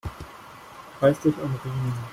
Reiß 0.99 1.19
dich 1.19 1.35
am 1.37 1.59
Riemen! 1.63 1.93